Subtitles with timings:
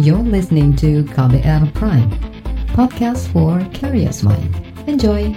[0.00, 2.08] You're listening to KBR Prime,
[2.72, 4.48] podcast for curious mind.
[4.88, 5.28] Enjoy!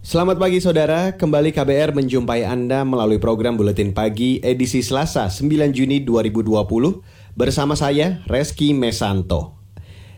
[0.00, 6.00] Selamat pagi saudara, kembali KBR menjumpai Anda melalui program Buletin Pagi edisi Selasa 9 Juni
[6.00, 9.55] 2020 bersama saya Reski Mesanto.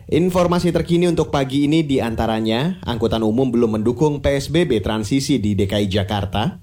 [0.09, 5.85] Informasi terkini untuk pagi ini di antaranya angkutan umum belum mendukung PSBB transisi di DKI
[5.85, 6.57] Jakarta,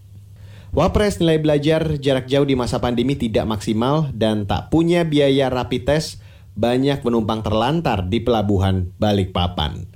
[0.74, 5.86] Wapres nilai belajar jarak jauh di masa pandemi tidak maksimal dan tak punya biaya rapid
[5.86, 6.18] test,
[6.58, 9.86] banyak penumpang terlantar di pelabuhan Balikpapan.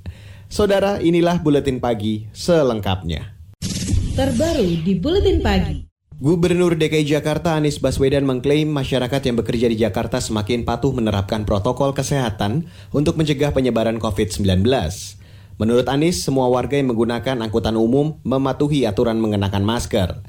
[0.47, 3.35] Saudara, inilah buletin pagi selengkapnya.
[4.15, 5.90] Terbaru di buletin pagi.
[6.21, 11.97] Gubernur DKI Jakarta Anies Baswedan mengklaim masyarakat yang bekerja di Jakarta semakin patuh menerapkan protokol
[11.97, 14.61] kesehatan untuk mencegah penyebaran COVID-19.
[15.57, 20.21] Menurut Anies, semua warga yang menggunakan angkutan umum mematuhi aturan mengenakan masker.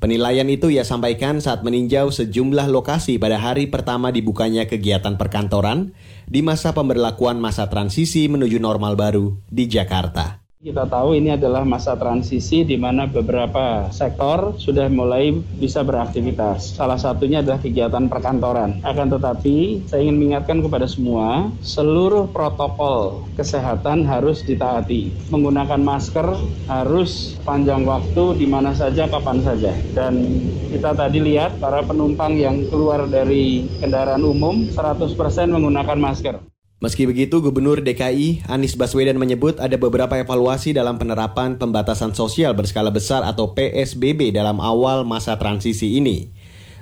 [0.00, 5.92] Penilaian itu ia sampaikan saat meninjau sejumlah lokasi pada hari pertama dibukanya kegiatan perkantoran
[6.24, 10.43] di masa pemberlakuan masa transisi menuju normal baru di Jakarta.
[10.64, 16.80] Kita tahu ini adalah masa transisi di mana beberapa sektor sudah mulai bisa beraktivitas.
[16.80, 18.80] Salah satunya adalah kegiatan perkantoran.
[18.80, 25.28] Akan tetapi, saya ingin mengingatkan kepada semua, seluruh protokol kesehatan harus ditaati.
[25.28, 26.32] Menggunakan masker
[26.64, 29.76] harus panjang waktu di mana saja, kapan saja.
[29.92, 35.12] Dan kita tadi lihat para penumpang yang keluar dari kendaraan umum 100%
[35.44, 36.53] menggunakan masker.
[36.82, 42.90] Meski begitu, Gubernur DKI Anies Baswedan menyebut ada beberapa evaluasi dalam penerapan pembatasan sosial berskala
[42.90, 46.34] besar atau PSBB dalam awal masa transisi ini.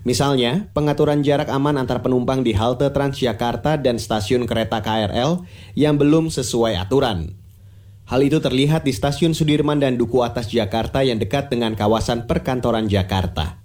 [0.02, 5.46] Misalnya, pengaturan jarak aman antar penumpang di halte Transjakarta dan stasiun kereta KRL
[5.78, 7.38] yang belum sesuai aturan.
[8.10, 12.90] Hal itu terlihat di stasiun Sudirman dan Duku Atas Jakarta yang dekat dengan kawasan perkantoran
[12.90, 13.61] Jakarta.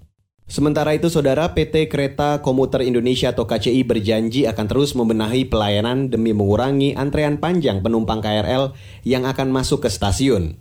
[0.47, 6.31] Sementara itu, Saudara PT Kereta Komuter Indonesia atau KCI berjanji akan terus membenahi pelayanan demi
[6.31, 8.71] mengurangi antrean panjang penumpang KRL
[9.03, 10.55] yang akan masuk ke stasiun.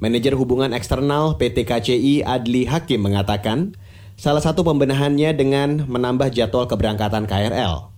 [0.00, 3.76] Manajer hubungan eksternal PT KCI Adli Hakim mengatakan,
[4.16, 7.92] salah satu pembenahannya dengan menambah jadwal keberangkatan KRL.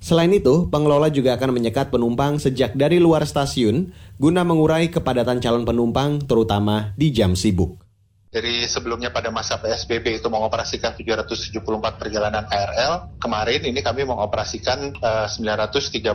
[0.00, 5.68] Selain itu, pengelola juga akan menyekat penumpang sejak dari luar stasiun guna mengurai kepadatan calon
[5.68, 7.87] penumpang terutama di jam sibuk.
[8.28, 11.64] Jadi sebelumnya pada masa PSBB itu mengoperasikan 774
[11.96, 13.16] perjalanan KRL.
[13.16, 16.12] Kemarin ini kami mengoperasikan uh, 935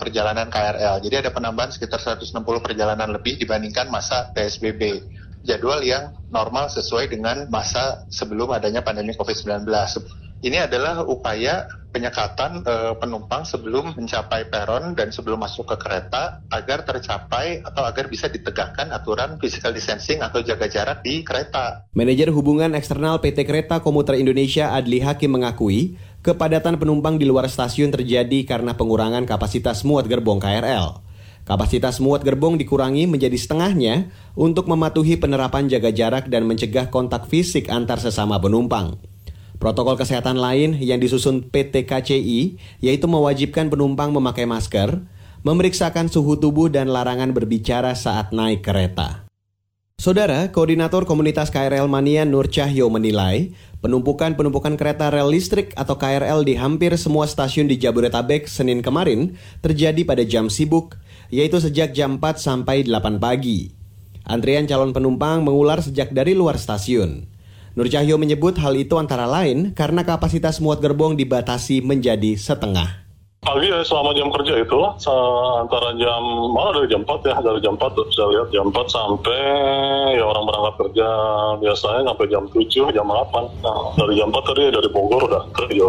[0.00, 1.04] perjalanan KRL.
[1.04, 5.04] Jadi ada penambahan sekitar 160 perjalanan lebih dibandingkan masa PSBB.
[5.44, 9.68] Jadwal yang normal sesuai dengan masa sebelum adanya pandemi COVID-19
[10.44, 16.84] ini adalah upaya penyekatan e, penumpang sebelum mencapai peron dan sebelum masuk ke kereta agar
[16.84, 21.88] tercapai atau agar bisa ditegakkan aturan physical distancing atau jaga jarak di kereta.
[21.96, 27.88] Manajer hubungan eksternal PT Kereta Komuter Indonesia Adli Hakim mengakui kepadatan penumpang di luar stasiun
[27.88, 31.00] terjadi karena pengurangan kapasitas muat gerbong KRL.
[31.48, 37.72] Kapasitas muat gerbong dikurangi menjadi setengahnya untuk mematuhi penerapan jaga jarak dan mencegah kontak fisik
[37.72, 39.13] antar sesama penumpang.
[39.58, 45.02] Protokol kesehatan lain yang disusun PT KCI yaitu mewajibkan penumpang memakai masker,
[45.44, 49.24] memeriksakan suhu tubuh dan larangan berbicara saat naik kereta.
[49.94, 56.58] Saudara, Koordinator Komunitas KRL Mania Nur Cahyo menilai, penumpukan-penumpukan kereta rel listrik atau KRL di
[56.58, 60.98] hampir semua stasiun di Jabodetabek Senin kemarin terjadi pada jam sibuk,
[61.30, 63.70] yaitu sejak jam 4 sampai 8 pagi.
[64.26, 67.30] Antrian calon penumpang mengular sejak dari luar stasiun.
[67.74, 73.03] Nur Cahyo menyebut hal itu antara lain karena kapasitas muat gerbong dibatasi menjadi setengah.
[73.44, 74.80] Pagi ya selama jam kerja itu
[75.60, 76.22] antara jam
[76.56, 79.44] malah dari jam 4 ya dari jam 4 saya lihat jam 4 sampai
[80.16, 81.08] ya orang berangkat kerja
[81.60, 85.84] biasanya sampai jam 7 jam 8 nah dari jam 4 tadi dari Bogor udah kerja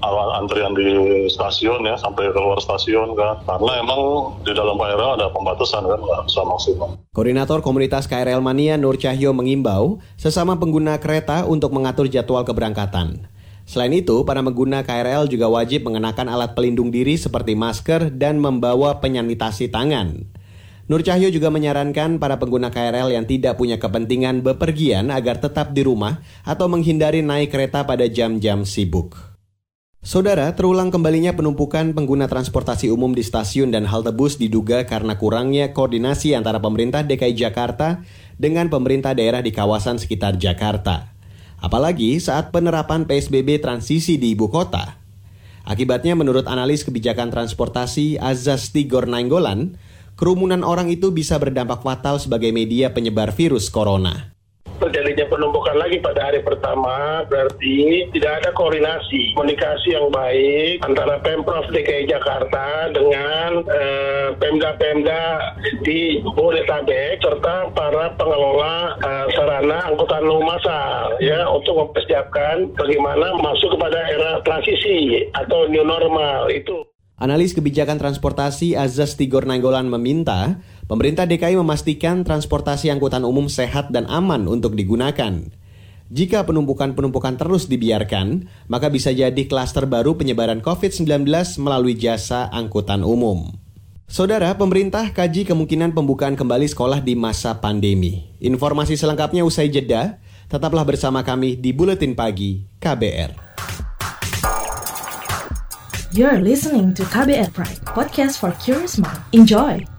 [0.00, 0.88] awal antrian di
[1.28, 6.22] stasiun ya sampai keluar stasiun kan karena emang di dalam KRL ada pembatasan kan nggak
[6.32, 6.88] bisa maksimal.
[7.12, 13.35] Koordinator Komunitas KRL Mania Nur Cahyo mengimbau sesama pengguna kereta untuk mengatur jadwal keberangkatan.
[13.66, 19.02] Selain itu, para pengguna KRL juga wajib mengenakan alat pelindung diri seperti masker dan membawa
[19.02, 20.22] penyanitasi tangan.
[20.86, 25.82] Nur Cahyo juga menyarankan para pengguna KRL yang tidak punya kepentingan bepergian agar tetap di
[25.82, 29.18] rumah atau menghindari naik kereta pada jam-jam sibuk.
[29.98, 35.74] Saudara, terulang kembalinya penumpukan pengguna transportasi umum di stasiun dan halte bus diduga karena kurangnya
[35.74, 38.06] koordinasi antara pemerintah DKI Jakarta
[38.38, 41.15] dengan pemerintah daerah di kawasan sekitar Jakarta
[41.66, 45.02] apalagi saat penerapan PSBB transisi di ibu kota.
[45.66, 49.74] Akibatnya menurut analis kebijakan transportasi Azaz Tigor Nainggolan,
[50.14, 54.35] kerumunan orang itu bisa berdampak fatal sebagai media penyebar virus corona
[54.78, 61.66] terjadinya penumpukan lagi pada hari pertama berarti tidak ada koordinasi komunikasi yang baik antara Pemprov
[61.72, 65.24] DKI Jakarta dengan eh, Pemda-Pemda
[65.82, 73.74] di Bodetabek serta para pengelola eh, sarana angkutan umum massal ya untuk mempersiapkan bagaimana masuk
[73.76, 76.86] kepada era transisi atau new normal itu.
[77.16, 84.06] Analis kebijakan transportasi Azaz Tigor Nanggolan meminta pemerintah DKI memastikan transportasi angkutan umum sehat dan
[84.06, 85.46] aman untuk digunakan.
[86.06, 91.26] Jika penumpukan-penumpukan terus dibiarkan, maka bisa jadi klaster baru penyebaran COVID-19
[91.58, 93.58] melalui jasa angkutan umum.
[94.06, 98.30] Saudara, pemerintah kaji kemungkinan pembukaan kembali sekolah di masa pandemi.
[98.38, 103.34] Informasi selengkapnya usai jeda, tetaplah bersama kami di Buletin Pagi KBR.
[106.14, 109.18] You're listening to KBR Pride, podcast for curious mind.
[109.34, 109.95] Enjoy!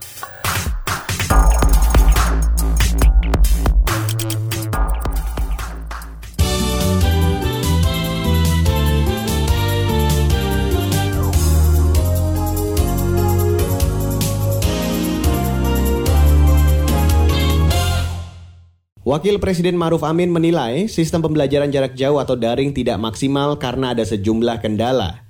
[19.07, 24.03] Wakil Presiden Maruf Amin menilai sistem pembelajaran jarak jauh atau daring tidak maksimal karena ada
[24.03, 25.23] sejumlah kendala.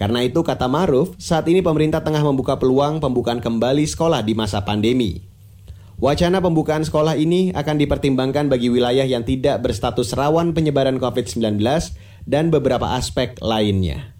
[0.00, 4.64] Karena itu, kata Maruf, saat ini pemerintah tengah membuka peluang pembukaan kembali sekolah di masa
[4.64, 5.28] pandemi.
[6.00, 11.60] Wacana pembukaan sekolah ini akan dipertimbangkan bagi wilayah yang tidak berstatus rawan penyebaran COVID-19
[12.24, 14.17] dan beberapa aspek lainnya.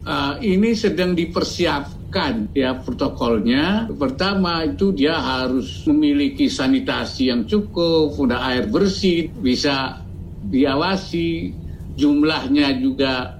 [0.00, 3.92] Uh, ini sedang dipersiapkan ya protokolnya.
[3.92, 10.00] Pertama itu dia harus memiliki sanitasi yang cukup, udah air bersih, bisa
[10.40, 11.52] diawasi,
[12.00, 13.36] jumlahnya juga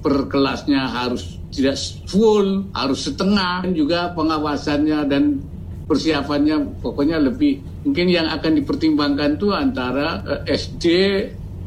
[0.00, 1.76] per kelasnya harus tidak
[2.08, 5.44] full, harus setengah, dan juga pengawasannya dan
[5.84, 10.86] persiapannya pokoknya lebih mungkin yang akan dipertimbangkan itu antara eh, SD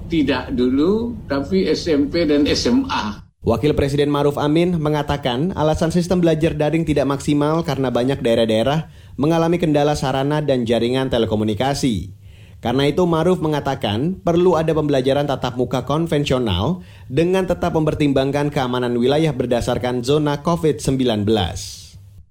[0.08, 3.33] tidak dulu tapi SMP dan SMA.
[3.44, 8.88] Wakil Presiden Maruf Amin mengatakan alasan sistem belajar daring tidak maksimal karena banyak daerah-daerah
[9.20, 12.16] mengalami kendala sarana dan jaringan telekomunikasi.
[12.64, 19.36] Karena itu Maruf mengatakan perlu ada pembelajaran tatap muka konvensional dengan tetap mempertimbangkan keamanan wilayah
[19.36, 21.28] berdasarkan zona COVID-19.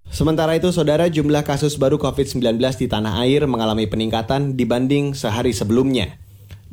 [0.09, 6.22] Sementara itu, saudara jumlah kasus baru COVID-19 di tanah air mengalami peningkatan dibanding sehari sebelumnya.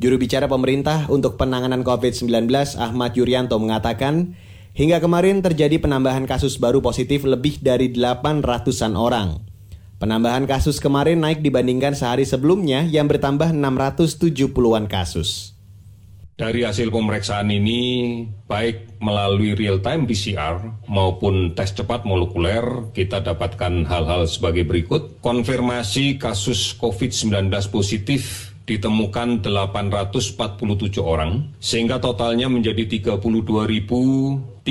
[0.00, 2.48] Juru bicara pemerintah untuk penanganan COVID-19
[2.80, 4.32] Ahmad Yuryanto mengatakan,
[4.72, 9.44] hingga kemarin terjadi penambahan kasus baru positif lebih dari 800-an orang.
[10.00, 15.52] Penambahan kasus kemarin naik dibandingkan sehari sebelumnya yang bertambah 670-an kasus.
[16.40, 24.24] Dari hasil pemeriksaan ini, baik melalui real-time PCR maupun tes cepat molekuler, kita dapatkan hal-hal
[24.24, 25.20] sebagai berikut.
[25.20, 34.62] Konfirmasi kasus COVID-19 positif ditemukan 847 orang, sehingga totalnya menjadi 32.033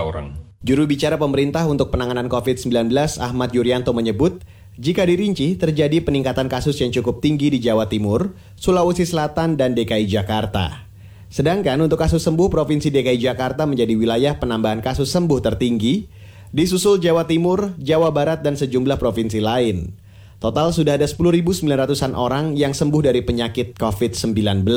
[0.00, 0.32] orang.
[0.64, 2.88] Juru bicara pemerintah untuk penanganan COVID-19
[3.20, 4.40] Ahmad Yuryanto menyebut,
[4.80, 10.08] jika dirinci, terjadi peningkatan kasus yang cukup tinggi di Jawa Timur, Sulawesi Selatan, dan DKI
[10.08, 10.88] Jakarta.
[11.28, 16.08] Sedangkan untuk kasus sembuh, Provinsi DKI Jakarta menjadi wilayah penambahan kasus sembuh tertinggi,
[16.56, 20.05] disusul Jawa Timur, Jawa Barat, dan sejumlah provinsi lain.
[20.36, 24.68] Total sudah ada 10.900-an orang yang sembuh dari penyakit COVID-19.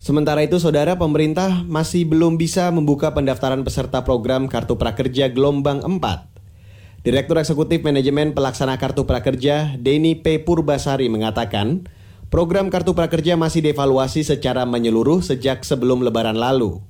[0.00, 6.36] Sementara itu, saudara pemerintah masih belum bisa membuka pendaftaran peserta program Kartu Prakerja Gelombang 4
[7.06, 10.42] Direktur Eksekutif Manajemen Pelaksana Kartu Prakerja, Denny P.
[10.42, 11.86] Purbasari mengatakan,
[12.34, 16.82] program Kartu Prakerja masih dievaluasi secara menyeluruh sejak sebelum lebaran lalu.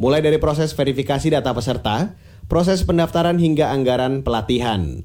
[0.00, 2.16] Mulai dari proses verifikasi data peserta,
[2.48, 5.04] proses pendaftaran hingga anggaran pelatihan.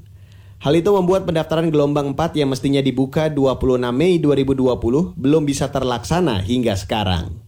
[0.64, 6.40] Hal itu membuat pendaftaran gelombang 4 yang mestinya dibuka 26 Mei 2020 belum bisa terlaksana
[6.40, 7.43] hingga sekarang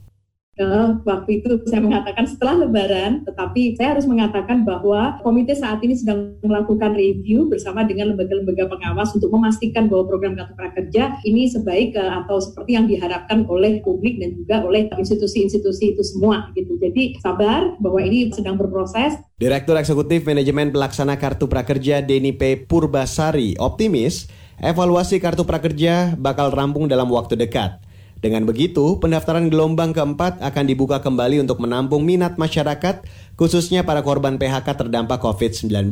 [0.60, 5.96] uh, waktu itu saya mengatakan setelah Lebaran, tetapi saya harus mengatakan bahwa komite saat ini
[5.96, 11.96] sedang melakukan review bersama dengan lembaga-lembaga pengawas untuk memastikan bahwa program kartu prakerja ini sebaik
[11.96, 16.80] uh, atau seperti yang diharapkan oleh publik dan juga oleh institusi-institusi itu semua gitu.
[16.80, 19.20] Jadi sabar bahwa ini sedang berproses.
[19.36, 22.56] Direktur Eksekutif Manajemen Pelaksana Kartu Prakerja Deni P.
[22.64, 24.28] Purbasari optimis
[24.60, 27.80] evaluasi kartu prakerja bakal rampung dalam waktu dekat.
[28.20, 33.04] Dengan begitu, pendaftaran gelombang keempat akan dibuka kembali untuk menampung minat masyarakat,
[33.36, 35.92] khususnya para korban PHK terdampak COVID-19.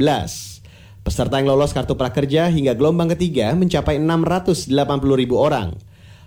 [1.04, 4.72] Peserta yang lolos kartu prakerja hingga gelombang ketiga mencapai 680
[5.20, 5.76] ribu orang.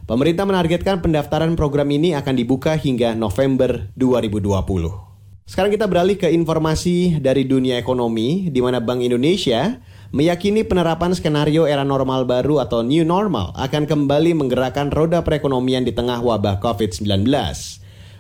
[0.05, 5.07] Pemerintah menargetkan pendaftaran program ini akan dibuka hingga November 2020.
[5.49, 9.79] Sekarang kita beralih ke informasi dari dunia ekonomi, di mana Bank Indonesia
[10.15, 15.91] meyakini penerapan skenario era normal baru atau new normal akan kembali menggerakkan roda perekonomian di
[15.91, 17.27] tengah wabah COVID-19.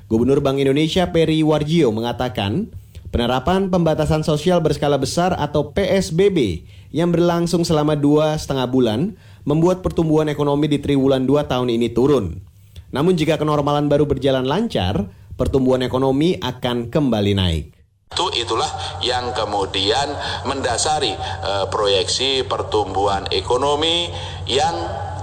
[0.06, 2.70] Gubernur Bank Indonesia Peri Warjio mengatakan,
[3.10, 10.26] penerapan pembatasan sosial berskala besar atau PSBB yang berlangsung selama dua setengah bulan membuat pertumbuhan
[10.26, 12.42] ekonomi di triwulan 2 tahun ini turun.
[12.90, 17.75] Namun jika kenormalan baru berjalan lancar, pertumbuhan ekonomi akan kembali naik.
[18.06, 18.70] Itu itulah
[19.02, 20.14] yang kemudian
[20.46, 24.06] mendasari uh, proyeksi pertumbuhan ekonomi
[24.46, 24.72] yang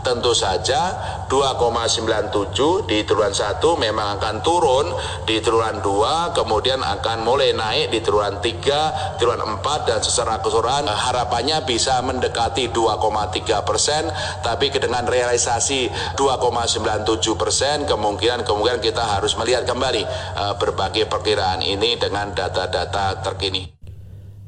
[0.04, 0.94] tentu saja
[1.32, 4.92] 2,97 di triwulan 1 memang akan turun
[5.24, 10.86] di triwulan 2 kemudian akan mulai naik di triwulan 3 triwulan 4 dan secara keseluruhan
[10.86, 14.12] harapannya bisa mendekati 2,3 persen
[14.44, 15.88] tapi dengan realisasi
[16.20, 20.04] 2,97 persen kemungkinan kemungkinan kita harus melihat kembali
[20.36, 23.83] uh, berbagai perkiraan ini dengan data-data terkini.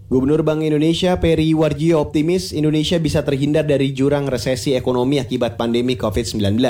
[0.05, 5.97] Gubernur Bank Indonesia Peri Warjio optimis Indonesia bisa terhindar dari jurang resesi ekonomi akibat pandemi
[5.97, 6.61] COVID-19.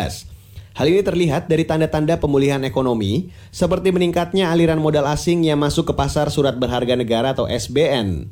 [0.71, 5.93] Hal ini terlihat dari tanda-tanda pemulihan ekonomi, seperti meningkatnya aliran modal asing yang masuk ke
[5.99, 8.31] pasar surat berharga negara atau SBN.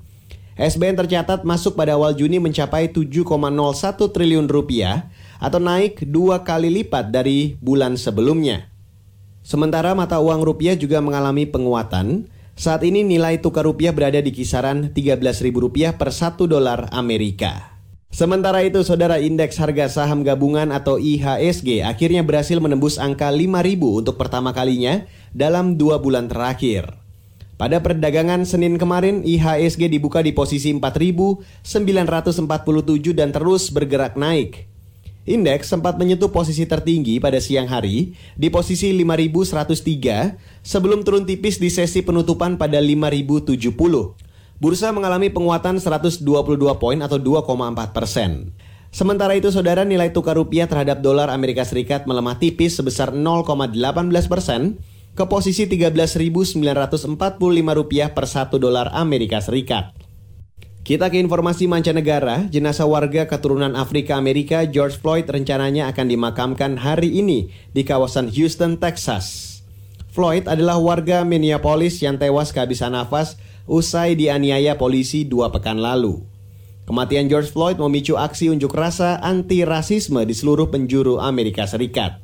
[0.55, 3.27] SBN tercatat masuk pada awal Juni mencapai 7,01
[4.07, 8.72] triliun rupiah atau naik dua kali lipat dari bulan sebelumnya.
[9.43, 14.93] Sementara mata uang rupiah juga mengalami penguatan, saat ini nilai tukar rupiah berada di kisaran
[14.93, 17.74] Rp13.000 per 1 dolar Amerika.
[18.13, 24.22] Sementara itu, saudara indeks harga saham gabungan atau IHSG akhirnya berhasil menembus angka 5.000 untuk
[24.22, 26.93] pertama kalinya dalam dua bulan terakhir.
[27.57, 32.45] Pada perdagangan Senin kemarin, IHSG dibuka di posisi 4.947
[33.17, 34.73] dan terus bergerak naik.
[35.24, 41.72] Indeks sempat menyentuh posisi tertinggi pada siang hari di posisi 5103 sebelum turun tipis di
[41.72, 43.72] sesi penutupan pada 5070.
[44.60, 46.27] Bursa mengalami penguatan 122
[46.75, 48.51] poin atau 2,4 persen.
[48.92, 53.80] Sementara itu, saudara nilai tukar rupiah terhadap dolar Amerika Serikat melemah tipis sebesar 0,18
[54.27, 54.77] persen
[55.15, 56.60] ke posisi 13.945
[57.80, 60.02] rupiah per satu dolar Amerika Serikat.
[60.84, 67.24] Kita ke informasi mancanegara, jenazah warga keturunan Afrika Amerika George Floyd rencananya akan dimakamkan hari
[67.24, 69.63] ini di kawasan Houston, Texas.
[70.12, 76.20] Floyd adalah warga Minneapolis yang tewas kehabisan nafas usai dianiaya polisi dua pekan lalu.
[76.84, 82.20] Kematian George Floyd memicu aksi unjuk rasa anti-rasisme di seluruh penjuru Amerika Serikat.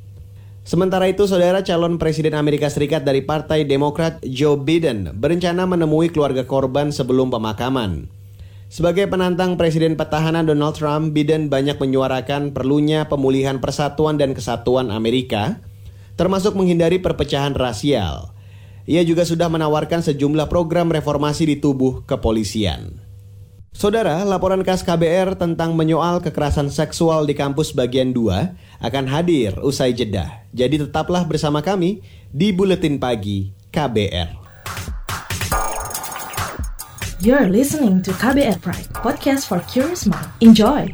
[0.67, 6.43] Sementara itu, saudara calon Presiden Amerika Serikat dari Partai Demokrat Joe Biden berencana menemui keluarga
[6.43, 8.18] korban sebelum pemakaman.
[8.69, 15.57] Sebagai penantang Presiden petahana Donald Trump, Biden banyak menyuarakan perlunya pemulihan persatuan dan kesatuan Amerika,
[16.13, 18.37] termasuk menghindari perpecahan rasial.
[18.85, 23.01] Ia juga sudah menawarkan sejumlah program reformasi di tubuh kepolisian.
[23.73, 29.97] Saudara, laporan khas KBR tentang menyoal kekerasan seksual di kampus bagian 2 akan hadir usai
[29.97, 30.45] jeda.
[30.53, 34.38] Jadi tetaplah bersama kami di Buletin Pagi KBR.
[37.19, 40.31] You're listening to KBR Pride, podcast for curious mind.
[40.39, 40.87] Enjoy!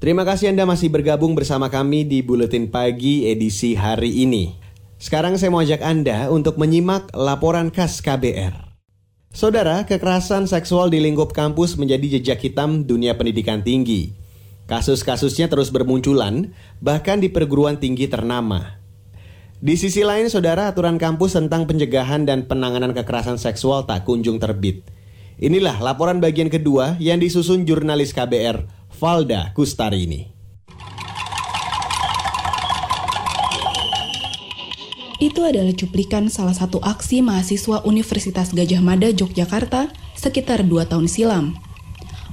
[0.00, 4.63] Terima kasih Anda masih bergabung bersama kami di Buletin Pagi edisi hari ini.
[5.04, 8.56] Sekarang saya mau ajak Anda untuk menyimak laporan khas KBR.
[9.36, 14.16] Saudara, kekerasan seksual di lingkup kampus menjadi jejak hitam dunia pendidikan tinggi.
[14.64, 18.80] Kasus-kasusnya terus bermunculan, bahkan di perguruan tinggi ternama.
[19.60, 24.88] Di sisi lain, saudara, aturan kampus tentang pencegahan dan penanganan kekerasan seksual tak kunjung terbit.
[25.36, 30.33] Inilah laporan bagian kedua yang disusun jurnalis KBR, Valda Kustari ini.
[35.22, 41.54] Itu adalah cuplikan salah satu aksi mahasiswa Universitas Gajah Mada Yogyakarta sekitar dua tahun silam.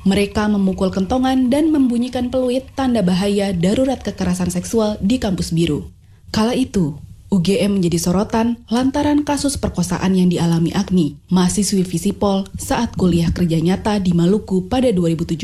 [0.01, 5.93] Mereka memukul kentongan dan membunyikan peluit tanda bahaya darurat kekerasan seksual di kampus biru.
[6.33, 6.97] Kala itu,
[7.29, 14.01] UGM menjadi sorotan lantaran kasus perkosaan yang dialami Agni, mahasiswi Visipol saat kuliah kerja nyata
[14.01, 15.38] di Maluku pada 2017.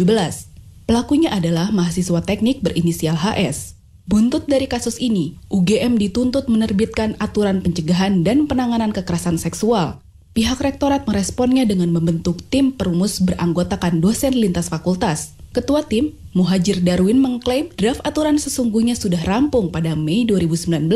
[0.90, 3.77] Pelakunya adalah mahasiswa teknik berinisial HS.
[4.08, 10.00] Buntut dari kasus ini, UGM dituntut menerbitkan aturan pencegahan dan penanganan kekerasan seksual.
[10.32, 15.36] Pihak rektorat meresponnya dengan membentuk tim perumus beranggotakan dosen lintas fakultas.
[15.52, 20.88] Ketua tim, Muhajir Darwin mengklaim draft aturan sesungguhnya sudah rampung pada Mei 2019,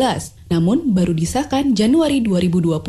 [0.47, 2.79] namun baru disahkan Januari 2020.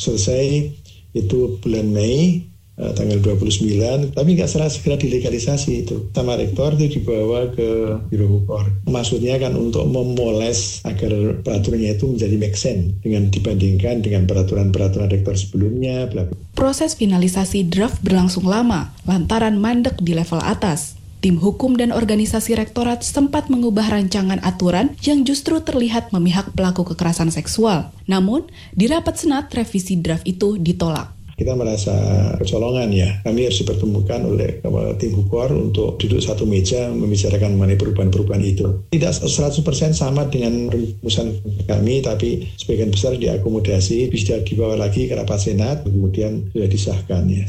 [0.00, 0.72] Selesai
[1.12, 2.48] itu bulan Mei,
[2.78, 8.28] uh, tanggal 29 tapi nggak serah segera dilegalisasi itu sama rektor itu dibawa ke Biro
[8.28, 15.08] Hukum maksudnya kan untuk memoles agar peraturannya itu menjadi make sense dengan dibandingkan dengan peraturan-peraturan
[15.12, 16.36] rektor sebelumnya bla bla.
[16.52, 23.06] Proses finalisasi draft berlangsung lama lantaran mandek di level atas tim hukum dan organisasi rektorat
[23.06, 27.94] sempat mengubah rancangan aturan yang justru terlihat memihak pelaku kekerasan seksual.
[28.10, 31.92] Namun, di rapat Senat, revisi draft itu ditolak kita merasa
[32.38, 33.18] kecolongan ya.
[33.26, 34.62] Kami harus dipertemukan oleh
[35.02, 38.86] tim Hukor untuk duduk satu meja membicarakan mengenai perubahan-perubahan itu.
[38.94, 45.50] Tidak 100% sama dengan rumusan kami, tapi sebagian besar diakomodasi, bisa dibawa lagi ke rapat
[45.50, 47.44] senat, kemudian sudah disahkan ya.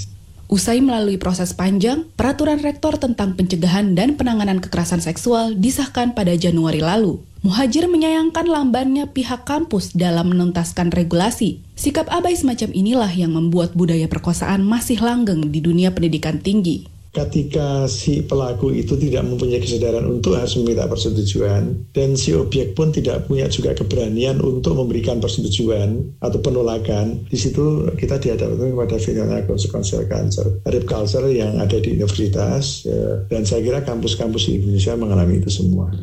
[0.51, 6.77] Usai melalui proses panjang, peraturan rektor tentang pencegahan dan penanganan kekerasan seksual disahkan pada Januari
[6.77, 7.21] lalu.
[7.43, 11.59] Muhajir menyayangkan lambannya pihak kampus dalam menuntaskan regulasi.
[11.75, 17.85] Sikap abai semacam inilah yang membuat budaya perkosaan masih langgeng di dunia pendidikan tinggi ketika
[17.85, 23.29] si pelaku itu tidak mempunyai kesadaran untuk harus meminta persetujuan dan si objek pun tidak
[23.29, 30.09] punya juga keberanian untuk memberikan persetujuan atau penolakan di situ kita dihadapkan kepada fenomena consequential
[30.09, 35.37] culture rape culture yang ada di universitas ya, dan saya kira kampus-kampus di Indonesia mengalami
[35.37, 35.93] itu semua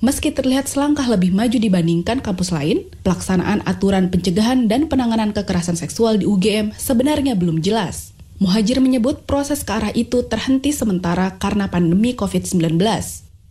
[0.00, 6.16] Meski terlihat selangkah lebih maju dibandingkan kampus lain, pelaksanaan aturan pencegahan dan penanganan kekerasan seksual
[6.16, 8.16] di UGM sebenarnya belum jelas.
[8.40, 12.80] Muhajir menyebut proses ke arah itu terhenti sementara karena pandemi COVID-19.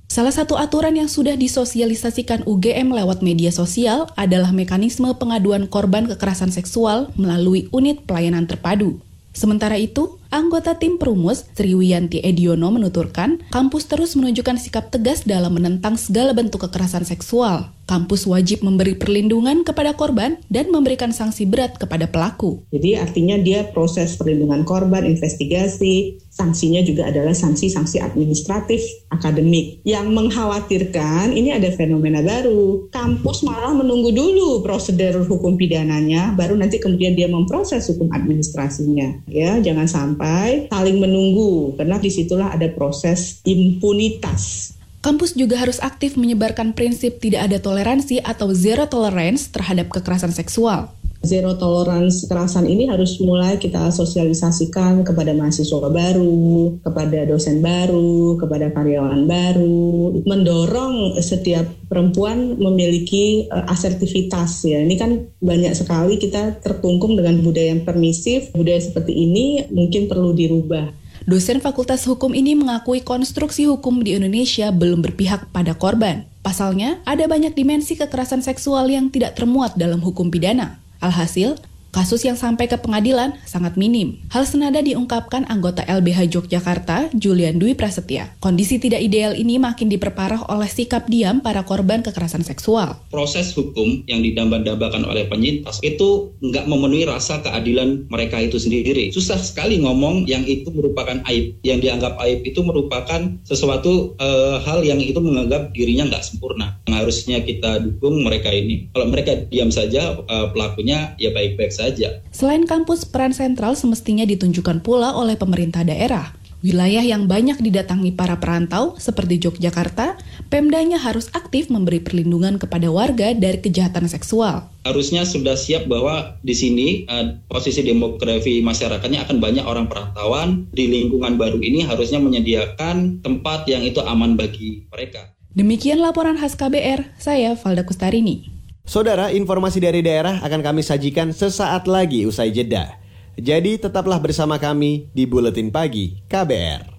[0.09, 6.49] Salah satu aturan yang sudah disosialisasikan UGM lewat media sosial adalah mekanisme pengaduan korban kekerasan
[6.49, 8.97] seksual melalui unit pelayanan terpadu.
[9.37, 15.97] Sementara itu, anggota tim perumus Triwiyanti Ediono menuturkan, kampus terus menunjukkan sikap tegas dalam menentang
[15.97, 17.73] segala bentuk kekerasan seksual.
[17.89, 22.61] Kampus wajib memberi perlindungan kepada korban dan memberikan sanksi berat kepada pelaku.
[22.69, 29.81] Jadi artinya dia proses perlindungan korban, investigasi, sanksinya juga adalah sanksi-sanksi administratif akademik.
[29.89, 32.93] Yang mengkhawatirkan ini ada fenomena baru.
[32.93, 39.25] Kampus malah menunggu dulu prosedur hukum pidananya, baru nanti kemudian dia memproses hukum administrasinya.
[39.25, 40.18] Ya, jangan sampai
[40.67, 44.75] saling menunggu karena di situlah ada proses impunitas.
[44.99, 50.91] Kampus juga harus aktif menyebarkan prinsip tidak ada toleransi atau zero tolerance terhadap kekerasan seksual.
[51.19, 58.71] Zero tolerance kekerasan ini harus mulai kita sosialisasikan kepada mahasiswa baru, kepada dosen baru, kepada
[58.71, 64.79] karyawan baru, mendorong setiap perempuan memiliki uh, asertivitas ya.
[64.79, 65.11] Ini kan
[65.43, 68.55] banyak sekali kita terkungkung dengan budaya yang permisif.
[68.55, 70.95] Budaya seperti ini mungkin perlu dirubah.
[71.27, 76.25] Dosen Fakultas Hukum ini mengakui konstruksi hukum di Indonesia belum berpihak pada korban.
[76.39, 80.79] Pasalnya, ada banyak dimensi kekerasan seksual yang tidak termuat dalam hukum pidana.
[81.01, 81.55] Alhasil,
[81.89, 84.21] Kasus yang sampai ke pengadilan sangat minim.
[84.29, 88.37] Hal senada diungkapkan anggota LBH Yogyakarta, Julian Dwi Prasetya.
[88.37, 92.93] Kondisi tidak ideal ini makin diperparah oleh sikap diam para korban kekerasan seksual.
[93.09, 99.09] Proses hukum yang didambakan oleh penyintas itu nggak memenuhi rasa keadilan mereka itu sendiri.
[99.09, 101.57] Susah sekali ngomong yang itu merupakan aib.
[101.65, 104.29] Yang dianggap aib itu merupakan sesuatu e,
[104.61, 106.77] hal yang itu menganggap dirinya nggak sempurna.
[106.85, 108.93] Yang harusnya kita dukung mereka ini.
[108.93, 112.19] Kalau mereka diam saja, e, pelakunya ya baik-baik saja.
[112.35, 116.35] Selain kampus, peran sentral semestinya ditunjukkan pula oleh pemerintah daerah.
[116.59, 123.37] Wilayah yang banyak didatangi para perantau, seperti Yogyakarta, Pemdanya harus aktif memberi perlindungan kepada warga
[123.37, 124.65] dari kejahatan seksual.
[124.81, 130.65] Harusnya sudah siap bahwa di sini uh, posisi demografi masyarakatnya akan banyak orang perantauan.
[130.73, 135.37] Di lingkungan baru ini harusnya menyediakan tempat yang itu aman bagi mereka.
[135.53, 138.58] Demikian laporan khas KBR, saya Valda Kustarini.
[138.89, 142.97] Saudara, informasi dari daerah akan kami sajikan sesaat lagi usai jeda.
[143.37, 146.97] Jadi tetaplah bersama kami di Buletin Pagi KBR.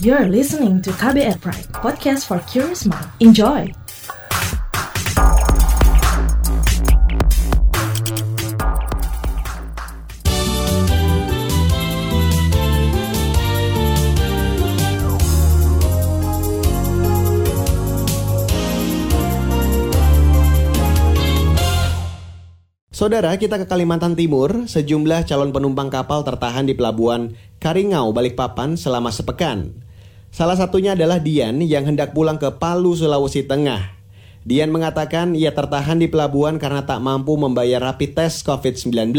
[0.00, 3.12] You're listening to KBR Pride, podcast for curious mind.
[3.20, 3.68] Enjoy!
[22.98, 29.14] Saudara, kita ke Kalimantan Timur, sejumlah calon penumpang kapal tertahan di pelabuhan Karingau, Balikpapan selama
[29.14, 29.70] sepekan.
[30.34, 33.94] Salah satunya adalah Dian yang hendak pulang ke Palu, Sulawesi Tengah.
[34.42, 39.14] Dian mengatakan ia tertahan di pelabuhan karena tak mampu membayar rapid test COVID-19.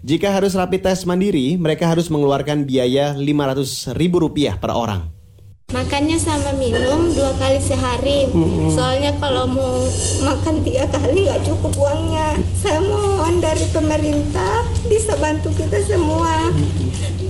[0.00, 5.21] Jika harus rapid test mandiri, mereka harus mengeluarkan biaya Rp500.000 per orang.
[5.72, 8.28] Makannya sama minum dua kali sehari.
[8.28, 8.76] Mm-hmm.
[8.76, 9.80] Soalnya kalau mau
[10.20, 12.36] makan tiga kali nggak cukup uangnya.
[12.60, 16.52] Saya mohon dari pemerintah bisa bantu kita semua.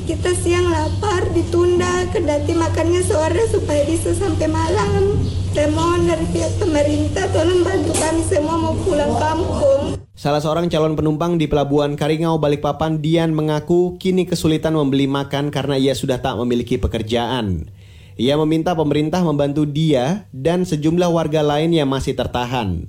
[0.03, 5.23] Kita siang lapar ditunda, kendati makannya sore supaya bisa sampai malam.
[5.55, 10.03] Saya mohon dari pihak pemerintah tolong bantu kami semua mau pulang kampung.
[10.19, 15.79] Salah seorang calon penumpang di Pelabuhan Karingau, Balikpapan, Dian mengaku kini kesulitan membeli makan karena
[15.79, 17.71] ia sudah tak memiliki pekerjaan.
[18.21, 22.89] Ia meminta pemerintah membantu dia dan sejumlah warga lain yang masih tertahan.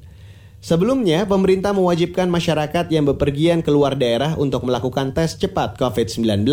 [0.64, 6.48] Sebelumnya, pemerintah mewajibkan masyarakat yang bepergian keluar daerah untuk melakukan tes cepat COVID-19.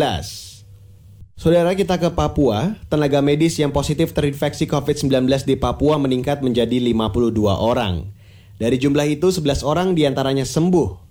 [1.39, 7.31] Saudara kita ke Papua, tenaga medis yang positif terinfeksi COVID-19 di Papua meningkat menjadi 52
[7.55, 8.11] orang.
[8.59, 11.01] Dari jumlah itu, 11 orang di antaranya sembuh.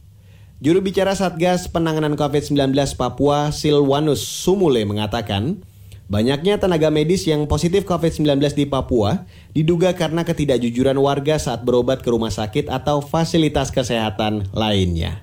[0.60, 5.64] Juru bicara Satgas Penanganan COVID-19 Papua, Silwanus Sumule mengatakan,
[6.10, 12.10] banyaknya tenaga medis yang positif COVID-19 di Papua diduga karena ketidakjujuran warga saat berobat ke
[12.10, 15.22] rumah sakit atau fasilitas kesehatan lainnya.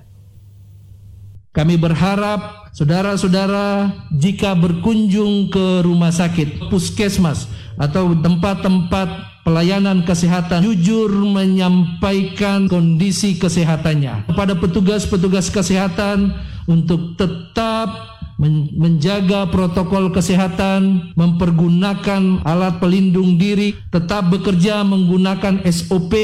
[1.52, 12.68] Kami berharap saudara-saudara jika berkunjung ke rumah sakit, puskesmas, atau tempat-tempat pelayanan kesehatan jujur menyampaikan
[12.68, 16.36] kondisi kesehatannya kepada petugas-petugas kesehatan
[16.68, 26.14] untuk tetap menjaga protokol kesehatan, mempergunakan alat pelindung diri, tetap bekerja menggunakan SOP.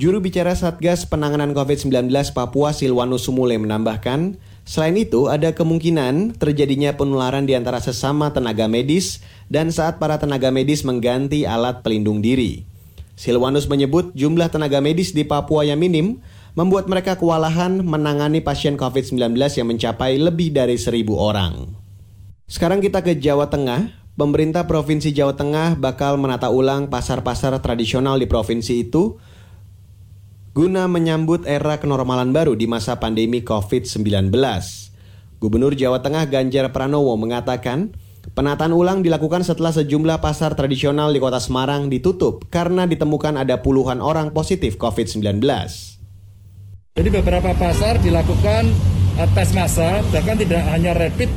[0.00, 7.44] Juru bicara Satgas Penanganan COVID-19 Papua Silwanus Sumule menambahkan, selain itu ada kemungkinan terjadinya penularan
[7.44, 9.20] di antara sesama tenaga medis
[9.52, 12.64] dan saat para tenaga medis mengganti alat pelindung diri.
[13.20, 16.24] Silwanus menyebut jumlah tenaga medis di Papua yang minim
[16.58, 21.74] membuat mereka kewalahan menangani pasien COVID-19 yang mencapai lebih dari seribu orang.
[22.50, 24.00] Sekarang kita ke Jawa Tengah.
[24.18, 29.16] Pemerintah Provinsi Jawa Tengah bakal menata ulang pasar-pasar tradisional di provinsi itu
[30.52, 34.28] guna menyambut era kenormalan baru di masa pandemi COVID-19.
[35.40, 37.96] Gubernur Jawa Tengah Ganjar Pranowo mengatakan,
[38.36, 44.04] penataan ulang dilakukan setelah sejumlah pasar tradisional di kota Semarang ditutup karena ditemukan ada puluhan
[44.04, 45.40] orang positif COVID-19.
[46.98, 48.66] Jadi beberapa pasar dilakukan
[49.14, 51.30] uh, tes massa, bahkan tidak hanya rapid,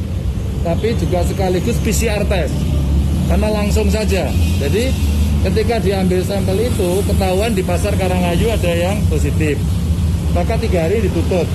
[0.66, 2.58] tapi juga sekaligus PCR test.
[3.30, 4.34] Karena langsung saja.
[4.34, 4.90] Jadi
[5.46, 9.62] ketika diambil sampel itu, ketahuan di pasar Karangayu ada yang positif.
[10.34, 11.46] Maka tiga hari ditutup.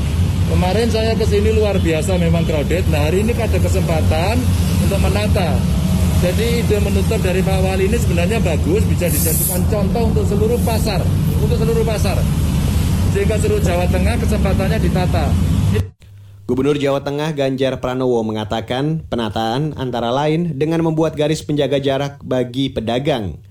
[0.46, 2.86] Kemarin saya ke sini luar biasa memang crowded.
[2.94, 4.38] Nah hari ini ada kesempatan
[4.86, 5.58] untuk menata.
[6.22, 11.02] Jadi ide menutup dari Pak Wali ini sebenarnya bagus, bisa dijadikan contoh untuk seluruh pasar,
[11.42, 12.14] untuk seluruh pasar
[13.18, 15.26] sehingga seluruh Jawa Tengah kesempatannya ditata.
[16.46, 22.70] Gubernur Jawa Tengah Ganjar Pranowo mengatakan penataan antara lain dengan membuat garis penjaga jarak bagi
[22.70, 23.42] pedagang.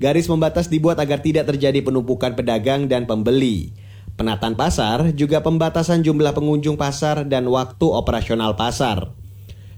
[0.00, 3.76] Garis membatas dibuat agar tidak terjadi penumpukan pedagang dan pembeli.
[4.16, 9.12] Penataan pasar juga pembatasan jumlah pengunjung pasar dan waktu operasional pasar.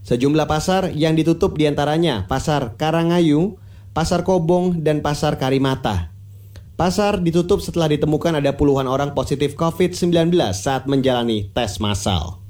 [0.07, 3.59] Sejumlah pasar yang ditutup di antaranya Pasar Karangayu,
[3.91, 6.12] Pasar Kobong, dan Pasar Karimata.
[6.83, 12.43] Pasar ditutup setelah ditemukan ada puluhan orang positif COVID-19 saat menjalani tes massal.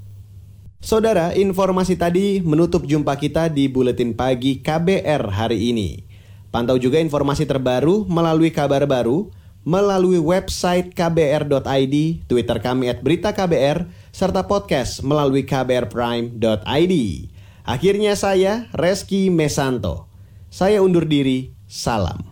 [0.81, 6.09] Saudara, informasi tadi menutup jumpa kita di Buletin Pagi KBR hari ini.
[6.49, 9.29] Pantau juga informasi terbaru melalui kabar baru,
[9.68, 13.85] melalui website kbr.id, Twitter kami at berita KBR,
[14.16, 16.95] serta podcast melalui kbrprime.id.
[17.68, 20.09] Akhirnya saya, Reski Mesanto.
[20.49, 22.32] Saya undur diri, salam.